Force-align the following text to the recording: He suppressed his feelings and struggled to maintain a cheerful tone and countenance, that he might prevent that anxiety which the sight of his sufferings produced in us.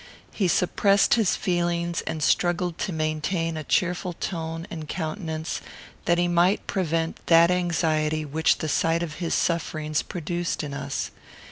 He 0.33 0.47
suppressed 0.47 1.13
his 1.13 1.35
feelings 1.35 2.01
and 2.07 2.23
struggled 2.23 2.79
to 2.79 2.91
maintain 2.91 3.55
a 3.55 3.63
cheerful 3.63 4.13
tone 4.13 4.65
and 4.71 4.89
countenance, 4.89 5.61
that 6.05 6.17
he 6.17 6.27
might 6.27 6.65
prevent 6.65 7.23
that 7.27 7.51
anxiety 7.51 8.25
which 8.25 8.57
the 8.57 8.67
sight 8.67 9.03
of 9.03 9.17
his 9.21 9.35
sufferings 9.35 10.01
produced 10.01 10.63
in 10.63 10.73
us. 10.73 11.11